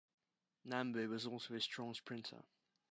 Nambu 0.65 1.07
was 1.09 1.27
also 1.27 1.53
a 1.53 1.61
strong 1.61 1.93
sprinter. 1.93 2.41